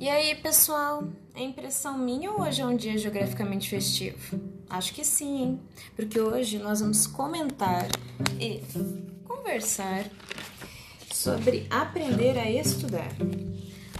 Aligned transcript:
E 0.00 0.08
aí, 0.08 0.34
pessoal, 0.34 1.04
é 1.34 1.42
impressão 1.42 1.98
minha 1.98 2.30
ou 2.30 2.40
hoje 2.40 2.62
é 2.62 2.64
um 2.64 2.74
dia 2.74 2.96
geograficamente 2.96 3.68
festivo? 3.68 4.40
Acho 4.66 4.94
que 4.94 5.04
sim, 5.04 5.42
hein? 5.42 5.60
Porque 5.94 6.18
hoje 6.18 6.58
nós 6.58 6.80
vamos 6.80 7.06
comentar 7.06 7.86
e 8.40 8.62
conversar 9.28 10.06
sobre 11.12 11.66
aprender 11.68 12.38
a 12.38 12.50
estudar. 12.50 13.14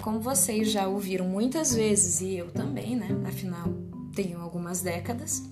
Como 0.01 0.21
vocês 0.21 0.71
já 0.71 0.89
ouviram 0.89 1.27
muitas 1.27 1.75
vezes, 1.75 2.23
e 2.23 2.35
eu 2.35 2.51
também, 2.51 2.97
né? 2.97 3.09
Afinal, 3.29 3.67
tenho 4.15 4.41
algumas 4.41 4.81
décadas, 4.81 5.43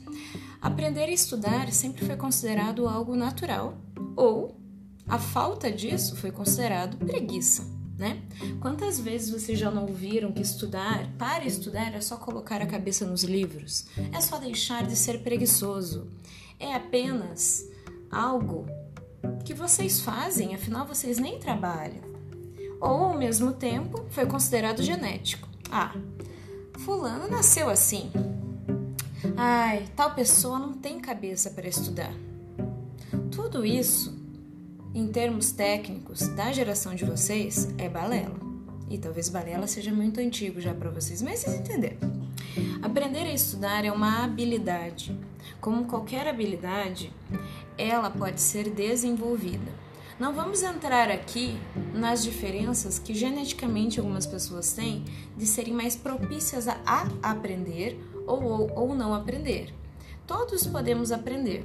aprender 0.62 1.04
a 1.04 1.12
estudar 1.12 1.70
sempre 1.74 2.06
foi 2.06 2.16
considerado 2.16 2.88
algo 2.88 3.14
natural 3.14 3.76
ou 4.16 4.56
a 5.06 5.18
falta 5.18 5.70
disso 5.70 6.16
foi 6.16 6.32
considerado 6.32 6.96
preguiça 6.96 7.76
né? 7.98 8.22
Quantas 8.60 9.00
vezes 9.00 9.30
vocês 9.30 9.58
já 9.58 9.70
não 9.70 9.82
ouviram 9.82 10.30
que 10.30 10.40
estudar, 10.40 11.10
para 11.18 11.44
estudar 11.44 11.92
é 11.92 12.00
só 12.00 12.16
colocar 12.16 12.62
a 12.62 12.66
cabeça 12.66 13.04
nos 13.04 13.24
livros, 13.24 13.86
é 14.12 14.20
só 14.20 14.38
deixar 14.38 14.86
de 14.86 14.94
ser 14.94 15.22
preguiçoso, 15.22 16.06
é 16.60 16.74
apenas 16.74 17.68
algo 18.10 18.66
que 19.44 19.52
vocês 19.52 20.00
fazem, 20.00 20.54
afinal 20.54 20.86
vocês 20.86 21.18
nem 21.18 21.40
trabalham. 21.40 22.06
Ou 22.80 23.06
ao 23.06 23.18
mesmo 23.18 23.52
tempo 23.52 24.06
foi 24.10 24.24
considerado 24.24 24.82
genético. 24.82 25.48
Ah, 25.70 25.92
fulano 26.78 27.28
nasceu 27.28 27.68
assim. 27.68 28.12
Ai, 29.36 29.88
tal 29.96 30.14
pessoa 30.14 30.60
não 30.60 30.74
tem 30.74 31.00
cabeça 31.00 31.50
para 31.50 31.66
estudar. 31.66 32.12
Tudo 33.32 33.66
isso 33.66 34.17
em 34.98 35.06
termos 35.06 35.52
técnicos 35.52 36.26
da 36.30 36.52
geração 36.52 36.92
de 36.92 37.04
vocês, 37.04 37.68
é 37.78 37.88
balela. 37.88 38.34
E 38.90 38.98
talvez 38.98 39.28
balela 39.28 39.68
seja 39.68 39.92
muito 39.92 40.18
antigo 40.18 40.60
já 40.60 40.74
para 40.74 40.90
vocês, 40.90 41.22
mas 41.22 41.38
vocês 41.38 41.54
entenderam. 41.54 41.98
Aprender 42.82 43.20
a 43.20 43.32
estudar 43.32 43.84
é 43.84 43.92
uma 43.92 44.24
habilidade. 44.24 45.16
Como 45.60 45.84
qualquer 45.84 46.26
habilidade, 46.26 47.12
ela 47.76 48.10
pode 48.10 48.40
ser 48.40 48.70
desenvolvida. 48.70 49.72
Não 50.18 50.34
vamos 50.34 50.64
entrar 50.64 51.12
aqui 51.12 51.56
nas 51.94 52.24
diferenças 52.24 52.98
que 52.98 53.14
geneticamente 53.14 54.00
algumas 54.00 54.26
pessoas 54.26 54.72
têm 54.72 55.04
de 55.36 55.46
serem 55.46 55.74
mais 55.74 55.94
propícias 55.94 56.66
a 56.66 57.06
aprender 57.22 57.96
ou, 58.26 58.42
ou, 58.42 58.72
ou 58.74 58.94
não 58.96 59.14
aprender. 59.14 59.72
Todos 60.26 60.66
podemos 60.66 61.12
aprender, 61.12 61.64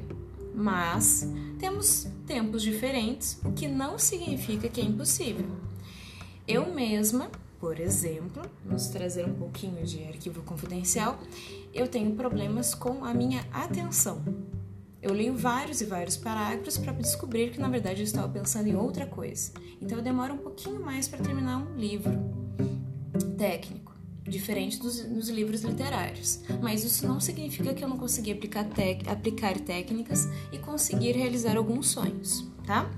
mas 0.54 1.28
temos 1.60 2.08
tempos 2.26 2.62
diferentes, 2.62 3.40
o 3.44 3.52
que 3.52 3.68
não 3.68 3.98
significa 3.98 4.70
que 4.70 4.82
é 4.82 4.84
impossível. 4.84 5.46
Eu 6.48 6.74
mesma, 6.74 7.30
por 7.60 7.80
exemplo, 7.80 8.44
vamos 8.66 8.88
trazer 8.88 9.26
um 9.26 9.34
pouquinho 9.34 9.86
de 9.86 10.04
arquivo 10.04 10.42
confidencial, 10.44 11.20
eu 11.74 11.88
tenho 11.88 12.16
problemas 12.16 12.76
com 12.76 13.04
a 13.04 13.14
minha 13.14 13.46
atenção. 13.52 14.22
Eu 15.02 15.14
leio 15.14 15.36
vários 15.36 15.82
e 15.82 15.86
vários 15.86 16.16
parágrafos 16.16 16.78
para 16.78 16.94
descobrir 16.94 17.52
que 17.52 17.60
na 17.60 17.68
verdade 17.68 18.02
eu 18.02 18.06
estava 18.06 18.30
pensando 18.30 18.68
em 18.68 18.76
outra 18.76 19.06
coisa. 19.06 19.52
Então 19.82 19.98
eu 19.98 20.04
demoro 20.04 20.34
um 20.34 20.38
pouquinho 20.38 20.80
mais 20.80 21.08
para 21.08 21.20
terminar 21.20 21.58
um 21.58 21.76
livro 21.76 22.14
técnico 23.38 23.93
diferente 24.24 24.80
dos, 24.80 25.02
dos, 25.02 25.30
livros 25.30 25.62
literários. 25.62 26.40
Mas 26.62 26.84
isso 26.84 27.06
não 27.08 27.20
significa 27.20 27.74
que 27.74 27.84
eu 27.84 27.88
não 27.88 27.98
consegui 27.98 28.32
aplicar, 28.32 28.64
tec, 28.66 29.08
aplicar 29.08 29.60
técnicas 29.60 30.28
e 30.52 30.58
conseguir 30.58 31.12
realizar 31.14 31.58
alguns 31.58 31.88
sonhos, 31.88 32.48
tá? 32.66 32.90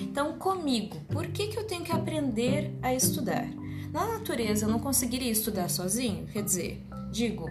Então, 0.00 0.38
comigo, 0.38 0.96
por 1.08 1.26
que, 1.28 1.48
que 1.48 1.58
eu 1.58 1.64
tenho 1.64 1.84
que 1.84 1.92
aprender 1.92 2.72
a 2.82 2.94
estudar? 2.94 3.48
Na 3.92 4.06
natureza, 4.06 4.66
eu 4.66 4.68
não 4.68 4.78
conseguiria 4.78 5.30
estudar 5.30 5.68
sozinho? 5.68 6.26
Quer 6.26 6.42
dizer, 6.42 6.86
digo, 7.10 7.50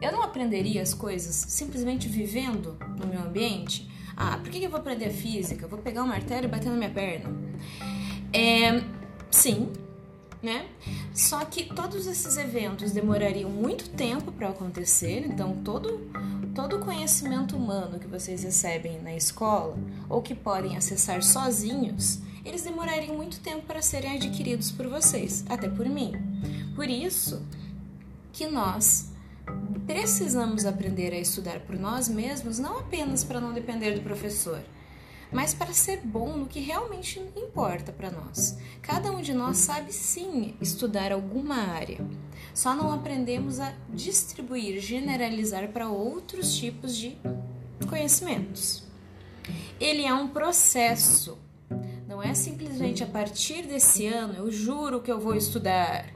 eu 0.00 0.12
não 0.12 0.22
aprenderia 0.22 0.82
as 0.82 0.94
coisas 0.94 1.34
simplesmente 1.34 2.08
vivendo 2.08 2.76
no 2.98 3.06
meu 3.06 3.22
ambiente? 3.22 3.88
Ah, 4.16 4.36
por 4.38 4.50
que, 4.50 4.58
que 4.58 4.66
eu 4.66 4.70
vou 4.70 4.80
aprender 4.80 5.06
a 5.06 5.10
física? 5.10 5.66
vou 5.66 5.78
pegar 5.78 6.02
um 6.02 6.06
martelo 6.06 6.44
e 6.44 6.48
bater 6.48 6.68
na 6.68 6.76
minha 6.76 6.90
perna? 6.90 7.30
É, 8.32 8.82
sim, 9.30 9.72
né? 10.42 10.66
Só 11.12 11.44
que 11.44 11.64
todos 11.64 12.06
esses 12.06 12.36
eventos 12.36 12.92
demorariam 12.92 13.50
muito 13.50 13.90
tempo 13.90 14.30
para 14.32 14.48
acontecer, 14.50 15.26
então 15.26 15.56
todo 15.64 16.00
todo 16.54 16.80
conhecimento 16.80 17.56
humano 17.56 18.00
que 18.00 18.08
vocês 18.08 18.42
recebem 18.42 19.00
na 19.00 19.14
escola 19.14 19.78
ou 20.08 20.20
que 20.20 20.34
podem 20.34 20.76
acessar 20.76 21.22
sozinhos, 21.22 22.18
eles 22.44 22.62
demorariam 22.62 23.14
muito 23.14 23.38
tempo 23.38 23.62
para 23.62 23.80
serem 23.80 24.16
adquiridos 24.16 24.72
por 24.72 24.88
vocês, 24.88 25.44
até 25.48 25.68
por 25.68 25.86
mim. 25.88 26.14
Por 26.74 26.88
isso 26.88 27.46
que 28.32 28.48
nós 28.48 29.12
precisamos 29.86 30.66
aprender 30.66 31.12
a 31.12 31.18
estudar 31.18 31.60
por 31.60 31.78
nós 31.78 32.08
mesmos, 32.08 32.58
não 32.58 32.78
apenas 32.78 33.22
para 33.22 33.40
não 33.40 33.52
depender 33.52 33.92
do 33.92 34.00
professor, 34.00 34.60
mas 35.32 35.54
para 35.54 35.72
ser 35.72 35.98
bom 35.98 36.36
no 36.36 36.46
que 36.46 36.60
realmente 36.60 37.20
importa 37.36 37.92
para 37.92 38.10
nós. 38.10 38.56
Cada 38.82 39.10
um 39.10 39.20
de 39.20 39.32
nós 39.34 39.58
sabe 39.58 39.92
sim 39.92 40.54
estudar 40.60 41.12
alguma 41.12 41.56
área, 41.56 41.98
só 42.54 42.74
não 42.74 42.92
aprendemos 42.92 43.60
a 43.60 43.72
distribuir, 43.90 44.80
generalizar 44.80 45.68
para 45.68 45.88
outros 45.88 46.56
tipos 46.56 46.96
de 46.96 47.16
conhecimentos. 47.88 48.82
Ele 49.80 50.04
é 50.04 50.12
um 50.12 50.28
processo, 50.28 51.38
não 52.08 52.22
é 52.22 52.34
simplesmente 52.34 53.04
a 53.04 53.06
partir 53.06 53.62
desse 53.62 54.06
ano 54.06 54.34
eu 54.34 54.50
juro 54.50 55.00
que 55.00 55.10
eu 55.10 55.20
vou 55.20 55.34
estudar. 55.34 56.06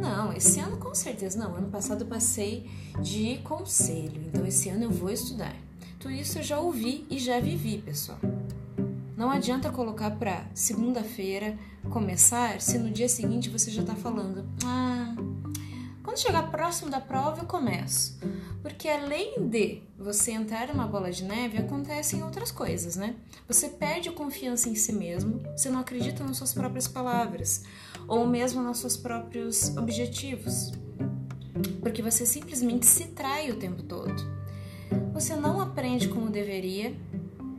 Não, 0.00 0.32
esse 0.32 0.60
ano 0.60 0.76
com 0.78 0.94
certeza 0.94 1.38
não. 1.38 1.54
Ano 1.54 1.68
passado 1.68 2.02
eu 2.02 2.06
passei 2.08 2.68
de 3.00 3.38
conselho, 3.38 4.22
então 4.26 4.46
esse 4.46 4.68
ano 4.68 4.84
eu 4.84 4.90
vou 4.90 5.10
estudar. 5.10 5.54
Tudo 5.98 6.12
isso 6.12 6.38
eu 6.38 6.42
já 6.42 6.60
ouvi 6.60 7.04
e 7.10 7.18
já 7.18 7.40
vivi, 7.40 7.78
pessoal. 7.78 8.18
Não 9.18 9.32
adianta 9.32 9.68
colocar 9.72 10.12
para 10.12 10.46
segunda-feira 10.54 11.58
começar 11.90 12.60
se 12.60 12.78
no 12.78 12.88
dia 12.88 13.08
seguinte 13.08 13.50
você 13.50 13.68
já 13.68 13.82
está 13.82 13.96
falando, 13.96 14.48
ah, 14.64 15.12
quando 16.04 16.20
chegar 16.20 16.48
próximo 16.52 16.88
da 16.88 17.00
prova 17.00 17.42
eu 17.42 17.44
começo. 17.44 18.16
Porque 18.62 18.88
além 18.88 19.48
de 19.48 19.82
você 19.98 20.30
entrar 20.30 20.68
numa 20.68 20.86
bola 20.86 21.10
de 21.10 21.24
neve, 21.24 21.58
acontecem 21.58 22.22
outras 22.22 22.52
coisas, 22.52 22.94
né? 22.94 23.16
Você 23.48 23.70
perde 23.70 24.08
confiança 24.12 24.68
em 24.68 24.76
si 24.76 24.92
mesmo, 24.92 25.40
você 25.50 25.68
não 25.68 25.80
acredita 25.80 26.22
nas 26.22 26.36
suas 26.36 26.54
próprias 26.54 26.86
palavras, 26.86 27.64
ou 28.06 28.24
mesmo 28.24 28.62
nos 28.62 28.78
seus 28.78 28.96
próprios 28.96 29.76
objetivos. 29.76 30.70
Porque 31.80 32.02
você 32.02 32.24
simplesmente 32.24 32.86
se 32.86 33.06
trai 33.08 33.50
o 33.50 33.56
tempo 33.56 33.82
todo 33.82 34.38
você 35.12 35.34
não 35.34 35.60
aprende 35.60 36.08
como 36.08 36.30
deveria, 36.30 36.94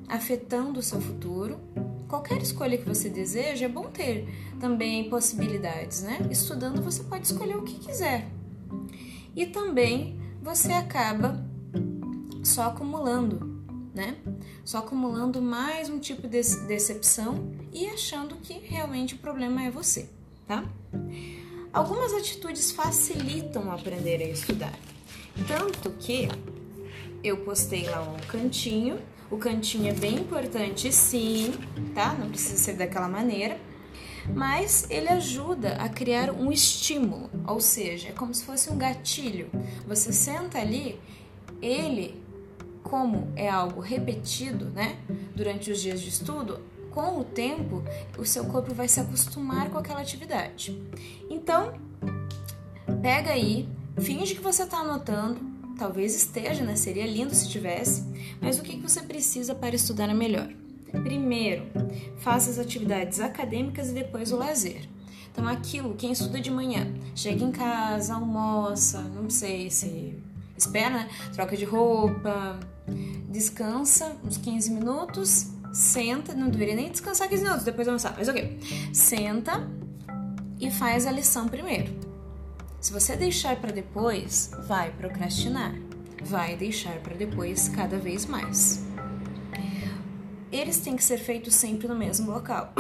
afetando 0.10 0.80
o 0.80 0.84
seu 0.84 1.00
futuro. 1.00 1.60
Qualquer 2.08 2.42
escolha 2.42 2.78
que 2.78 2.88
você 2.88 3.08
deseja, 3.08 3.66
é 3.66 3.70
bom 3.70 3.84
ter 3.84 4.28
também 4.60 5.10
possibilidades, 5.10 6.02
né? 6.02 6.28
Estudando 6.32 6.82
você 6.82 7.04
pode 7.04 7.28
escolher 7.28 7.56
o 7.56 7.64
que 7.64 7.76
quiser. 7.76 8.28
E 9.36 9.46
também 9.46 10.20
você 10.42 10.74
acaba 10.74 11.46
só 12.44 12.64
acumulando, 12.64 13.64
né? 13.94 14.18
Só 14.66 14.80
acumulando 14.80 15.42
mais 15.42 15.90
um 15.90 16.00
tipo 16.00 16.28
de 16.28 16.42
decepção 16.68 17.52
e 17.72 17.86
achando 17.88 18.36
que 18.38 18.54
realmente 18.54 19.14
o 19.14 19.18
problema 19.20 19.64
é 19.64 19.70
você, 19.70 20.10
tá? 20.48 20.66
Algumas 21.72 22.14
atitudes 22.14 22.72
facilitam 22.72 23.72
aprender 23.72 24.22
a 24.24 24.28
estudar. 24.28 24.74
Tanto 25.48 25.92
que 25.92 26.28
eu 27.24 27.38
postei 27.38 27.88
lá 27.88 28.02
um 28.02 28.18
cantinho. 28.28 29.00
O 29.32 29.38
cantinho 29.38 29.90
é 29.90 29.94
bem 29.94 30.16
importante, 30.16 30.92
sim, 30.92 31.54
tá? 31.94 32.14
Não 32.14 32.30
precisa 32.30 32.58
ser 32.58 32.74
daquela 32.74 33.08
maneira. 33.08 33.60
Mas 34.34 34.86
ele 34.90 35.08
ajuda 35.10 35.76
a 35.76 35.90
criar 35.90 36.32
um 36.32 36.52
estímulo, 36.52 37.30
ou 37.48 37.60
seja, 37.60 38.10
é 38.10 38.12
como 38.12 38.34
se 38.34 38.44
fosse 38.44 38.70
um 38.70 38.78
gatilho. 38.78 39.50
Você 39.88 40.12
senta 40.12 40.60
ali, 40.60 41.00
ele, 41.62 42.22
como 42.84 43.32
é 43.36 43.50
algo 43.50 43.82
repetido, 43.82 44.66
né, 44.66 44.98
durante 45.36 45.72
os 45.72 45.82
dias 45.82 46.02
de 46.02 46.10
estudo, 46.10 46.60
com 46.92 47.20
o 47.20 47.24
tempo, 47.24 47.84
o 48.18 48.26
seu 48.26 48.46
corpo 48.46 48.74
vai 48.74 48.88
se 48.88 49.00
acostumar 49.00 49.70
com 49.70 49.78
aquela 49.78 50.02
atividade. 50.02 50.80
Então, 51.30 51.74
pega 53.02 53.32
aí, 53.32 53.70
finge 54.00 54.36
que 54.36 54.42
você 54.42 54.64
está 54.64 54.80
anotando, 54.80 55.40
Talvez 55.80 56.14
esteja, 56.14 56.62
né? 56.62 56.76
Seria 56.76 57.08
lindo 57.08 57.34
se 57.34 57.50
tivesse. 57.50 58.04
Mas 58.42 58.60
o 58.60 58.62
que 58.62 58.76
você 58.76 59.02
precisa 59.02 59.56
para 59.56 59.74
estudar 59.74 60.14
melhor? 60.14 60.50
Primeiro, 60.92 61.68
faça 62.18 62.50
as 62.50 62.60
atividades 62.60 63.22
acadêmicas 63.22 63.90
e 63.90 63.94
depois 63.94 64.34
o 64.34 64.36
lazer. 64.36 64.90
Então, 65.32 65.48
aquilo, 65.48 65.96
quem 65.96 66.12
estuda 66.12 66.42
de 66.42 66.52
manhã, 66.52 66.94
chega 67.16 67.46
em 67.46 67.52
casa, 67.52 68.16
almoça, 68.16 69.02
não 69.02 69.30
sei 69.30 69.70
se 69.70 70.16
espera, 70.58 70.90
né? 70.90 71.10
troca 71.34 71.56
de 71.56 71.64
roupa, 71.64 72.60
descansa 73.30 74.18
uns 74.26 74.36
15 74.36 74.72
minutos, 74.72 75.48
senta, 75.72 76.34
não 76.34 76.50
deveria 76.50 76.76
nem 76.76 76.92
descansar 76.92 77.30
15 77.30 77.44
minutos, 77.44 77.64
depois 77.64 77.88
almoçar, 77.88 78.16
mas 78.18 78.28
ok. 78.28 78.60
Senta 78.92 79.66
e 80.60 80.70
faz 80.70 81.06
a 81.06 81.12
lição 81.12 81.48
primeiro. 81.48 82.09
Se 82.82 82.94
você 82.94 83.18
deixar 83.18 83.58
para 83.58 83.74
depois, 83.74 84.52
vai 84.66 84.90
procrastinar, 84.94 85.76
vai 86.24 86.56
deixar 86.56 86.98
para 87.02 87.14
depois 87.14 87.68
cada 87.68 87.98
vez 87.98 88.26
mais. 88.26 88.86
Eles 90.50 90.80
têm 90.80 90.96
que 90.96 91.04
ser 91.04 91.18
feitos 91.18 91.56
sempre 91.56 91.90
no 91.90 91.96
mesmo 91.96 92.32
local. 92.32 92.74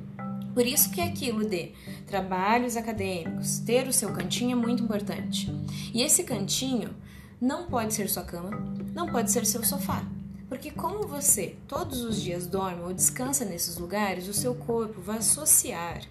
Por 0.52 0.66
isso 0.66 0.90
que 0.90 1.00
aquilo 1.00 1.48
de 1.48 1.72
trabalhos 2.06 2.76
acadêmicos, 2.76 3.58
ter 3.60 3.88
o 3.88 3.92
seu 3.92 4.12
cantinho 4.12 4.52
é 4.52 4.60
muito 4.60 4.82
importante. 4.82 5.50
E 5.92 6.02
esse 6.02 6.24
cantinho 6.24 6.94
não 7.40 7.66
pode 7.66 7.94
ser 7.94 8.10
sua 8.10 8.24
cama, 8.24 8.50
não 8.94 9.08
pode 9.08 9.30
ser 9.30 9.46
seu 9.46 9.64
sofá. 9.64 10.04
Porque 10.50 10.70
como 10.70 11.08
você 11.08 11.56
todos 11.66 12.02
os 12.02 12.20
dias 12.20 12.46
dorme 12.46 12.82
ou 12.82 12.92
descansa 12.92 13.44
nesses 13.44 13.78
lugares, 13.78 14.28
o 14.28 14.34
seu 14.34 14.54
corpo 14.54 15.00
vai 15.00 15.18
associar 15.18 16.02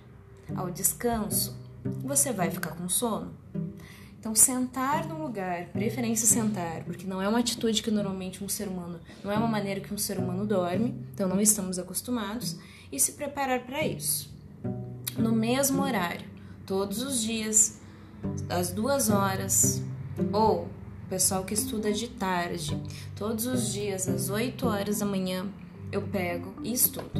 ao 0.55 0.69
descanso, 0.71 1.55
você 2.03 2.31
vai 2.31 2.49
ficar 2.49 2.71
com 2.71 2.89
sono. 2.89 3.33
Então, 4.19 4.33
sentar 4.33 5.07
no 5.07 5.21
lugar, 5.21 5.67
preferência 5.67 6.25
sentar, 6.25 6.83
porque 6.83 7.05
não 7.05 7.21
é 7.21 7.29
uma 7.29 7.37
atitude 7.37 7.83
que 7.83 7.91
normalmente 7.91 8.43
um 8.43 8.49
ser 8.49 8.67
humano, 8.67 8.99
não 9.23 9.31
é 9.31 9.37
uma 9.37 9.47
maneira 9.47 9.79
que 9.79 9.93
um 9.93 9.99
ser 9.99 10.17
humano 10.17 10.47
dorme, 10.47 10.95
então 11.13 11.29
não 11.29 11.39
estamos 11.39 11.77
acostumados, 11.77 12.57
e 12.91 12.99
se 12.99 13.11
preparar 13.11 13.67
para 13.67 13.85
isso. 13.85 14.33
No 15.15 15.31
mesmo 15.31 15.83
horário, 15.83 16.25
todos 16.65 17.03
os 17.03 17.21
dias, 17.21 17.79
às 18.49 18.71
duas 18.71 19.11
horas, 19.11 19.83
ou 20.33 20.63
o 20.63 21.07
pessoal 21.07 21.43
que 21.43 21.53
estuda 21.53 21.93
de 21.93 22.07
tarde, 22.07 22.81
todos 23.15 23.45
os 23.45 23.71
dias 23.71 24.07
às 24.07 24.31
8 24.31 24.65
horas 24.65 24.99
da 24.99 25.05
manhã, 25.05 25.45
eu 25.91 26.01
pego 26.01 26.51
e 26.63 26.73
estudo. 26.73 27.11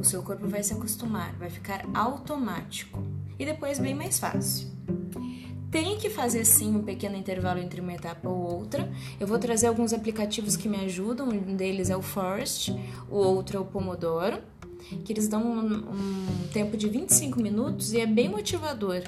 O 0.00 0.02
seu 0.02 0.24
corpo 0.24 0.48
vai 0.48 0.64
se 0.64 0.72
acostumar, 0.72 1.32
vai 1.34 1.48
ficar 1.48 1.84
automático 1.94 3.11
e 3.42 3.46
depois 3.46 3.78
bem 3.78 3.94
mais 3.94 4.18
fácil. 4.18 4.68
Tem 5.70 5.96
que 5.96 6.10
fazer 6.10 6.44
sim 6.44 6.76
um 6.76 6.82
pequeno 6.82 7.16
intervalo 7.16 7.58
entre 7.58 7.80
uma 7.80 7.94
etapa 7.94 8.28
ou 8.28 8.58
outra. 8.58 8.90
Eu 9.18 9.26
vou 9.26 9.38
trazer 9.38 9.68
alguns 9.68 9.92
aplicativos 9.92 10.56
que 10.56 10.68
me 10.68 10.76
ajudam. 10.84 11.28
Um 11.28 11.56
deles 11.56 11.88
é 11.88 11.96
o 11.96 12.02
Forest, 12.02 12.76
o 13.10 13.16
outro 13.16 13.56
é 13.56 13.60
o 13.60 13.64
Pomodoro, 13.64 14.38
que 15.04 15.12
eles 15.12 15.28
dão 15.28 15.42
um, 15.42 15.74
um 15.74 16.48
tempo 16.52 16.76
de 16.76 16.88
25 16.88 17.40
minutos 17.40 17.92
e 17.94 18.00
é 18.00 18.06
bem 18.06 18.28
motivador 18.28 19.02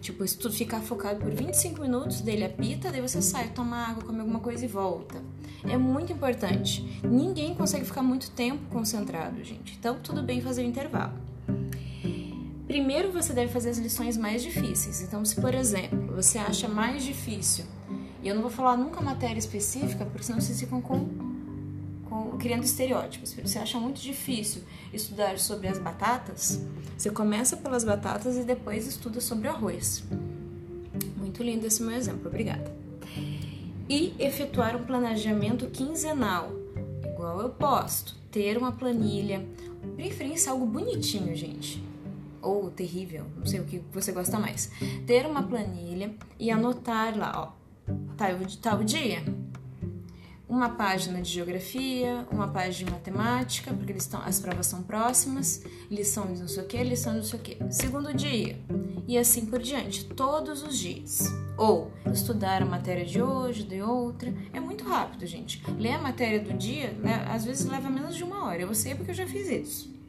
Tipo, 0.00 0.26
se 0.26 0.36
tu 0.36 0.50
ficar 0.50 0.80
focado 0.80 1.20
por 1.20 1.30
25 1.30 1.82
minutos, 1.82 2.22
dele 2.22 2.44
apita, 2.44 2.90
daí 2.90 3.02
você 3.02 3.20
sai, 3.20 3.48
toma 3.48 3.76
água, 3.76 4.02
come 4.02 4.20
alguma 4.20 4.40
coisa 4.40 4.64
e 4.64 4.68
volta. 4.68 5.22
É 5.64 5.76
muito 5.76 6.10
importante. 6.10 7.00
Ninguém 7.04 7.54
consegue 7.54 7.84
ficar 7.84 8.02
muito 8.02 8.30
tempo 8.30 8.62
concentrado, 8.70 9.44
gente. 9.44 9.76
Então, 9.78 9.98
tudo 10.02 10.22
bem 10.22 10.40
fazer 10.40 10.62
o 10.62 10.64
intervalo. 10.64 11.12
Primeiro, 12.70 13.10
você 13.10 13.32
deve 13.32 13.52
fazer 13.52 13.70
as 13.70 13.78
lições 13.78 14.16
mais 14.16 14.44
difíceis. 14.44 15.02
Então, 15.02 15.24
se 15.24 15.40
por 15.40 15.52
exemplo, 15.56 16.14
você 16.14 16.38
acha 16.38 16.68
mais 16.68 17.02
difícil, 17.02 17.64
e 18.22 18.28
eu 18.28 18.34
não 18.36 18.42
vou 18.42 18.50
falar 18.50 18.76
nunca 18.76 19.00
matéria 19.00 19.40
específica, 19.40 20.04
porque 20.04 20.22
senão 20.22 20.40
vocês 20.40 20.60
ficam 20.60 20.80
com 20.80 21.08
criando 22.38 22.62
estereótipos. 22.62 23.34
Você 23.34 23.58
acha 23.58 23.76
muito 23.80 24.00
difícil 24.00 24.62
estudar 24.92 25.36
sobre 25.40 25.66
as 25.66 25.80
batatas? 25.80 26.64
Você 26.96 27.10
começa 27.10 27.56
pelas 27.56 27.82
batatas 27.82 28.36
e 28.36 28.44
depois 28.44 28.86
estuda 28.86 29.20
sobre 29.20 29.48
o 29.48 29.50
arroz. 29.50 30.04
Muito 31.16 31.42
lindo 31.42 31.66
esse 31.66 31.82
meu 31.82 31.96
exemplo, 31.96 32.28
obrigada. 32.28 32.72
E 33.88 34.14
efetuar 34.16 34.76
um 34.76 34.84
planejamento 34.84 35.66
quinzenal, 35.66 36.52
igual 37.04 37.40
eu 37.40 37.48
posto. 37.48 38.14
Ter 38.30 38.56
uma 38.56 38.70
planilha, 38.70 39.44
preferência 39.96 40.52
algo 40.52 40.66
bonitinho, 40.66 41.34
gente. 41.34 41.89
Ou 42.42 42.70
terrível, 42.70 43.26
não 43.36 43.46
sei 43.46 43.60
o 43.60 43.64
que 43.64 43.82
você 43.92 44.12
gosta 44.12 44.38
mais. 44.38 44.70
Ter 45.06 45.26
uma 45.26 45.42
planilha 45.42 46.14
e 46.38 46.50
anotar 46.50 47.16
lá, 47.16 47.54
ó. 47.56 47.60
Tá, 48.16 48.26
tá 48.62 48.76
o 48.76 48.84
dia? 48.84 49.22
uma 50.50 50.70
página 50.70 51.22
de 51.22 51.30
geografia, 51.30 52.26
uma 52.30 52.48
página 52.48 52.86
de 52.86 52.92
matemática, 52.92 53.72
porque 53.72 53.92
eles 53.92 54.02
estão, 54.02 54.20
as 54.20 54.40
provas 54.40 54.66
são 54.66 54.82
próximas, 54.82 55.62
lição 55.88 56.32
de 56.32 56.40
não 56.40 56.48
sei 56.48 56.64
o 56.64 56.66
que, 56.66 56.82
lição 56.82 57.12
de 57.12 57.18
não 57.20 57.24
sei 57.24 57.38
o 57.38 57.42
que. 57.42 57.56
Segundo 57.70 58.12
dia, 58.12 58.58
e 59.06 59.16
assim 59.16 59.46
por 59.46 59.60
diante, 59.60 60.04
todos 60.04 60.64
os 60.64 60.76
dias. 60.76 61.32
Ou 61.56 61.92
estudar 62.12 62.62
a 62.62 62.66
matéria 62.66 63.04
de 63.04 63.22
hoje, 63.22 63.62
de 63.62 63.80
outra. 63.80 64.34
É 64.52 64.58
muito 64.58 64.82
rápido, 64.82 65.24
gente. 65.24 65.62
Ler 65.78 65.92
a 65.92 65.98
matéria 65.98 66.40
do 66.40 66.52
dia, 66.54 66.90
né, 66.94 67.24
às 67.30 67.44
vezes 67.44 67.66
leva 67.66 67.88
menos 67.88 68.16
de 68.16 68.24
uma 68.24 68.44
hora. 68.44 68.62
Eu 68.62 68.74
sei 68.74 68.94
porque 68.96 69.12
eu 69.12 69.14
já 69.14 69.26
fiz 69.26 69.48
isso. 69.48 69.99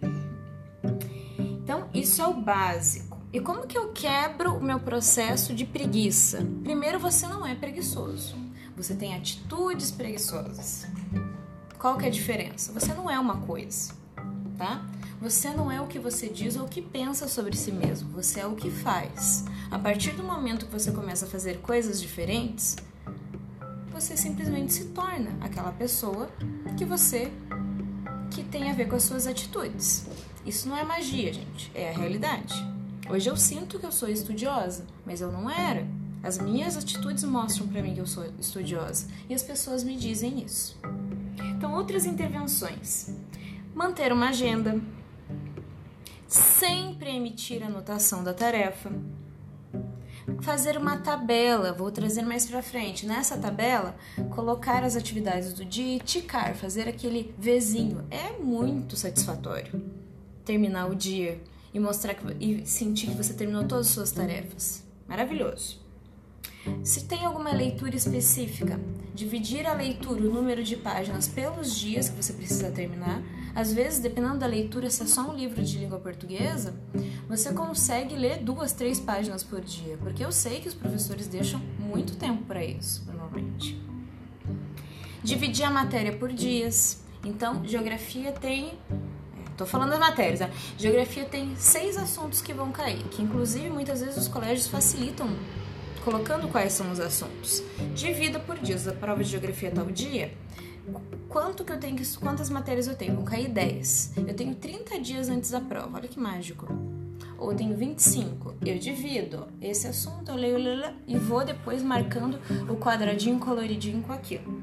Isso 2.01 2.19
é 2.19 2.25
o 2.25 2.33
básico. 2.33 3.15
E 3.31 3.39
como 3.39 3.67
que 3.67 3.77
eu 3.77 3.89
quebro 3.89 4.55
o 4.55 4.63
meu 4.63 4.79
processo 4.79 5.53
de 5.53 5.67
preguiça? 5.67 6.43
Primeiro, 6.63 6.97
você 6.97 7.27
não 7.27 7.45
é 7.45 7.53
preguiçoso. 7.53 8.35
Você 8.75 8.95
tem 8.95 9.13
atitudes 9.13 9.91
preguiçosas. 9.91 10.87
Qual 11.77 11.99
que 11.99 12.05
é 12.05 12.07
a 12.07 12.11
diferença? 12.11 12.73
Você 12.73 12.91
não 12.95 13.07
é 13.07 13.19
uma 13.19 13.37
coisa, 13.37 13.93
tá? 14.57 14.83
Você 15.21 15.51
não 15.51 15.71
é 15.71 15.79
o 15.79 15.85
que 15.85 15.99
você 15.99 16.27
diz 16.27 16.55
ou 16.55 16.65
o 16.65 16.67
que 16.67 16.81
pensa 16.81 17.27
sobre 17.27 17.55
si 17.55 17.71
mesmo, 17.71 18.09
você 18.09 18.39
é 18.39 18.47
o 18.47 18.55
que 18.55 18.71
faz. 18.71 19.45
A 19.69 19.77
partir 19.77 20.13
do 20.13 20.23
momento 20.23 20.65
que 20.65 20.71
você 20.71 20.91
começa 20.91 21.27
a 21.27 21.29
fazer 21.29 21.59
coisas 21.59 22.01
diferentes, 22.01 22.77
você 23.93 24.17
simplesmente 24.17 24.73
se 24.73 24.85
torna 24.85 25.37
aquela 25.39 25.71
pessoa 25.71 26.27
que 26.75 26.83
você 26.83 27.31
que 28.31 28.43
tem 28.43 28.71
a 28.71 28.73
ver 28.73 28.87
com 28.87 28.95
as 28.95 29.03
suas 29.03 29.27
atitudes. 29.27 30.07
Isso 30.45 30.67
não 30.67 30.75
é 30.75 30.83
magia, 30.83 31.31
gente, 31.31 31.71
é 31.75 31.91
a 31.91 31.97
realidade. 31.97 32.53
Hoje 33.09 33.29
eu 33.29 33.37
sinto 33.37 33.77
que 33.77 33.85
eu 33.85 33.91
sou 33.91 34.09
estudiosa, 34.09 34.85
mas 35.05 35.21
eu 35.21 35.31
não 35.31 35.49
era. 35.49 35.85
As 36.23 36.37
minhas 36.37 36.77
atitudes 36.77 37.23
mostram 37.23 37.67
para 37.67 37.81
mim 37.81 37.93
que 37.93 38.01
eu 38.01 38.07
sou 38.07 38.25
estudiosa 38.39 39.07
e 39.29 39.33
as 39.33 39.43
pessoas 39.43 39.83
me 39.83 39.95
dizem 39.95 40.43
isso. 40.43 40.79
Então, 41.55 41.73
outras 41.73 42.05
intervenções: 42.05 43.09
manter 43.75 44.11
uma 44.11 44.29
agenda, 44.29 44.79
sempre 46.27 47.15
emitir 47.15 47.63
anotação 47.63 48.23
da 48.23 48.33
tarefa, 48.33 48.91
fazer 50.41 50.75
uma 50.75 50.97
tabela, 50.97 51.73
vou 51.73 51.91
trazer 51.91 52.23
mais 52.23 52.47
para 52.47 52.63
frente. 52.63 53.05
Nessa 53.05 53.37
tabela, 53.37 53.95
colocar 54.31 54.83
as 54.83 54.95
atividades 54.95 55.53
do 55.53 55.65
dia 55.65 55.97
e 55.97 55.99
ticar, 55.99 56.55
fazer 56.55 56.87
aquele 56.87 57.33
vizinho. 57.37 58.05
É 58.09 58.31
muito 58.39 58.95
satisfatório 58.95 60.00
terminar 60.51 60.89
o 60.89 60.95
dia 60.95 61.41
e 61.73 61.79
mostrar 61.79 62.13
que, 62.13 62.25
e 62.43 62.65
sentir 62.65 63.07
que 63.07 63.15
você 63.15 63.33
terminou 63.33 63.63
todas 63.63 63.87
as 63.87 63.93
suas 63.93 64.11
tarefas. 64.11 64.83
Maravilhoso. 65.07 65.79
Se 66.83 67.05
tem 67.05 67.25
alguma 67.25 67.53
leitura 67.53 67.95
específica, 67.95 68.77
dividir 69.15 69.65
a 69.65 69.73
leitura, 69.73 70.21
o 70.21 70.33
número 70.33 70.61
de 70.61 70.75
páginas 70.75 71.25
pelos 71.27 71.73
dias 71.73 72.09
que 72.09 72.21
você 72.21 72.33
precisa 72.33 72.69
terminar. 72.69 73.23
Às 73.55 73.73
vezes, 73.73 73.99
dependendo 73.99 74.39
da 74.39 74.45
leitura, 74.45 74.89
se 74.89 75.01
é 75.03 75.05
só 75.05 75.31
um 75.31 75.33
livro 75.33 75.63
de 75.63 75.77
língua 75.77 75.99
portuguesa, 75.99 76.75
você 77.29 77.53
consegue 77.53 78.15
ler 78.15 78.43
duas, 78.43 78.73
três 78.73 78.99
páginas 78.99 79.43
por 79.43 79.61
dia, 79.61 79.97
porque 79.97 80.23
eu 80.23 80.33
sei 80.33 80.59
que 80.59 80.67
os 80.67 80.73
professores 80.73 81.27
deixam 81.27 81.61
muito 81.79 82.17
tempo 82.17 82.43
para 82.43 82.63
isso, 82.63 83.05
normalmente. 83.05 83.81
Dividir 85.23 85.65
a 85.65 85.71
matéria 85.71 86.15
por 86.17 86.31
dias. 86.31 87.01
Então, 87.23 87.63
geografia 87.65 88.31
tem 88.33 88.73
Tô 89.61 89.67
falando 89.67 89.91
das 89.91 89.99
matérias, 89.99 90.39
né? 90.39 90.49
Geografia 90.75 91.23
tem 91.23 91.55
seis 91.55 91.95
assuntos 91.95 92.41
que 92.41 92.51
vão 92.51 92.71
cair, 92.71 93.03
que 93.11 93.21
inclusive 93.21 93.69
muitas 93.69 94.01
vezes 94.01 94.17
os 94.17 94.27
colégios 94.27 94.65
facilitam 94.67 95.29
colocando 96.03 96.47
quais 96.47 96.73
são 96.73 96.91
os 96.91 96.99
assuntos. 96.99 97.61
Divida 97.93 98.39
por 98.39 98.57
dias. 98.57 98.87
A 98.87 98.91
prova 98.91 99.23
de 99.23 99.29
geografia 99.29 99.69
tal 99.69 99.85
dia. 99.85 100.33
Quanto 101.29 101.63
que 101.63 101.71
eu 101.71 101.79
tenho 101.79 101.95
que, 101.95 102.17
quantas 102.17 102.49
matérias 102.49 102.87
eu 102.87 102.95
tenho? 102.95 103.13
Vão 103.13 103.23
cair 103.23 103.49
10. 103.49 104.13
Eu 104.27 104.33
tenho 104.33 104.55
30 104.55 104.99
dias 104.99 105.29
antes 105.29 105.51
da 105.51 105.61
prova. 105.61 105.99
Olha 105.99 106.07
que 106.07 106.19
mágico. 106.19 106.67
Ou 107.37 107.51
eu 107.51 107.55
tenho 107.55 107.77
25. 107.77 108.55
Eu 108.65 108.79
divido 108.79 109.47
esse 109.61 109.85
assunto, 109.85 110.31
eu 110.31 110.35
leio 110.35 110.57
e 111.05 111.17
vou 111.19 111.45
depois 111.45 111.83
marcando 111.83 112.39
o 112.67 112.77
quadradinho 112.77 113.37
coloridinho 113.37 114.01
com 114.01 114.11
aquilo. 114.11 114.60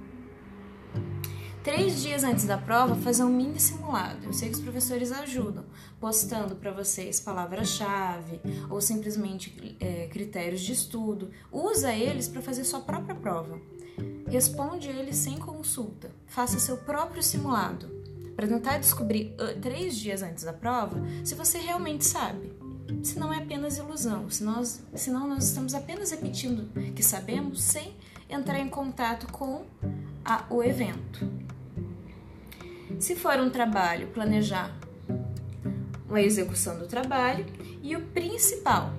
Três 1.68 2.00
dias 2.00 2.25
antes 2.25 2.46
da 2.46 2.56
prova, 2.56 2.96
fazer 2.96 3.22
um 3.25 3.28
mini 3.28 3.60
simulado. 3.60 4.25
Eu 4.25 4.32
sei 4.32 4.48
que 4.48 4.54
os 4.54 4.60
professores 4.62 5.12
ajudam, 5.12 5.66
postando 6.00 6.56
para 6.56 6.70
vocês 6.70 7.20
palavra-chave 7.20 8.40
ou 8.70 8.80
simplesmente 8.80 9.76
é, 9.78 10.06
critérios 10.06 10.62
de 10.62 10.72
estudo. 10.72 11.30
Usa 11.52 11.92
eles 11.92 12.26
para 12.26 12.40
fazer 12.40 12.64
sua 12.64 12.80
própria 12.80 13.14
prova. 13.14 13.60
Responde 14.30 14.88
eles 14.88 15.16
sem 15.16 15.37
consulta. 15.37 16.10
Faça 16.26 16.58
seu 16.58 16.78
próprio 16.78 17.22
simulado 17.22 17.87
para 18.34 18.48
tentar 18.48 18.78
descobrir 18.78 19.34
uh, 19.34 19.60
três 19.60 19.94
dias 19.94 20.22
antes 20.22 20.44
da 20.44 20.54
prova 20.54 21.02
se 21.22 21.34
você 21.34 21.58
realmente 21.58 22.02
sabe. 22.02 22.50
Se 23.02 23.18
não 23.18 23.30
é 23.30 23.37
apenas 23.37 23.76
ilusão, 23.76 24.30
se 24.30 24.42
nós, 24.42 24.82
senão 24.94 25.28
nós 25.28 25.44
estamos 25.44 25.75
apenas 25.75 26.12
repetindo 26.12 26.72
que 26.94 27.02
sabemos 27.02 27.62
sem 27.62 27.94
entrar 28.26 28.58
em 28.58 28.70
contato 28.70 29.30
com 29.30 29.66
a, 30.25 30.46
o 30.48 30.62
evento. 30.62 31.38
Se 32.99 33.14
for 33.14 33.38
um 33.38 33.49
trabalho, 33.49 34.09
planejar 34.09 34.76
a 36.11 36.21
execução 36.21 36.76
do 36.78 36.87
trabalho 36.87 37.47
e 37.81 37.95
o 37.95 38.00
principal, 38.07 38.93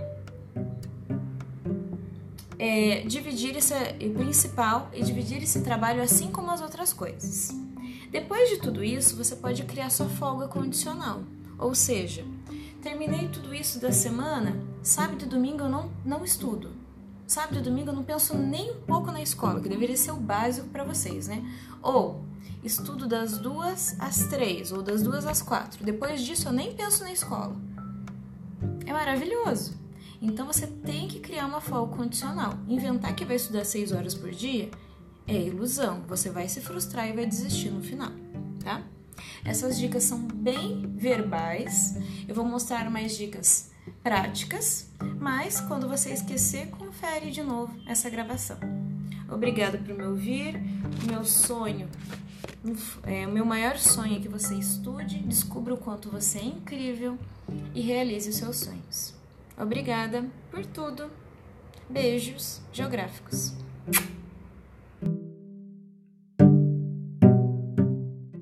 é, 2.57 3.01
dividir 3.01 3.57
esse 3.57 3.73
o 3.73 4.13
principal 4.13 4.89
e 4.93 5.03
dividir 5.03 5.43
esse 5.43 5.61
trabalho 5.61 6.01
assim 6.01 6.31
como 6.31 6.49
as 6.49 6.61
outras 6.61 6.93
coisas. 6.93 7.53
Depois 8.09 8.49
de 8.49 8.57
tudo 8.57 8.83
isso, 8.83 9.17
você 9.17 9.35
pode 9.35 9.63
criar 9.63 9.89
sua 9.89 10.07
folga 10.07 10.47
condicional, 10.47 11.21
ou 11.57 11.75
seja, 11.75 12.23
terminei 12.81 13.27
tudo 13.27 13.53
isso 13.53 13.79
da 13.79 13.91
semana, 13.91 14.55
sábado 14.81 15.25
e 15.25 15.27
domingo 15.27 15.63
eu 15.63 15.69
não, 15.69 15.91
não 16.05 16.23
estudo. 16.23 16.71
Sábado 17.27 17.59
e 17.59 17.61
domingo 17.61 17.89
eu 17.89 17.95
não 17.95 18.03
penso 18.03 18.35
nem 18.35 18.71
um 18.71 18.81
pouco 18.81 19.11
na 19.11 19.21
escola, 19.21 19.59
que 19.59 19.69
deveria 19.69 19.97
ser 19.97 20.11
o 20.11 20.15
básico 20.15 20.67
para 20.69 20.83
vocês, 20.83 21.27
né? 21.27 21.43
Ou 21.83 22.28
estudo 22.63 23.07
das 23.07 23.37
duas 23.37 23.95
às 23.99 24.27
três, 24.27 24.71
ou 24.71 24.81
das 24.81 25.01
duas 25.01 25.25
às 25.25 25.41
quatro. 25.41 25.83
Depois 25.83 26.21
disso 26.21 26.47
eu 26.47 26.51
nem 26.51 26.75
penso 26.75 27.03
na 27.03 27.11
escola. 27.11 27.55
É 28.85 28.91
maravilhoso. 28.91 29.77
Então 30.21 30.45
você 30.45 30.67
tem 30.67 31.07
que 31.07 31.19
criar 31.19 31.45
uma 31.45 31.61
folga 31.61 31.95
condicional. 31.95 32.57
Inventar 32.67 33.15
que 33.15 33.23
vai 33.23 33.37
estudar 33.37 33.63
seis 33.63 33.91
horas 33.91 34.13
por 34.13 34.31
dia 34.31 34.69
é 35.27 35.41
ilusão. 35.41 36.03
Você 36.07 36.29
vai 36.29 36.49
se 36.49 36.59
frustrar 36.59 37.07
e 37.07 37.13
vai 37.13 37.25
desistir 37.25 37.69
no 37.69 37.81
final, 37.81 38.11
tá? 38.63 38.81
Essas 39.45 39.77
dicas 39.77 40.03
são 40.03 40.19
bem 40.19 40.93
verbais. 40.95 41.95
Eu 42.27 42.35
vou 42.35 42.45
mostrar 42.45 42.89
mais 42.89 43.15
dicas 43.15 43.71
práticas, 44.03 44.91
mas 45.19 45.59
quando 45.61 45.87
você 45.87 46.11
esquecer, 46.11 46.67
confere 46.69 47.31
de 47.31 47.41
novo 47.41 47.73
essa 47.85 48.09
gravação. 48.09 48.57
Obrigada 49.31 49.77
por 49.77 49.95
me 49.95 50.03
ouvir. 50.03 50.59
Meu 51.07 51.23
sonho, 51.23 51.87
é, 53.03 53.25
o 53.25 53.31
meu 53.31 53.45
maior 53.45 53.77
sonho 53.77 54.17
é 54.17 54.19
que 54.19 54.27
você 54.27 54.55
estude, 54.55 55.19
descubra 55.19 55.73
o 55.73 55.77
quanto 55.77 56.09
você 56.09 56.39
é 56.39 56.45
incrível 56.45 57.17
e 57.73 57.81
realize 57.81 58.29
os 58.29 58.35
seus 58.35 58.57
sonhos. 58.57 59.13
Obrigada 59.57 60.25
por 60.51 60.65
tudo. 60.65 61.09
Beijos 61.89 62.61
geográficos. 62.71 63.53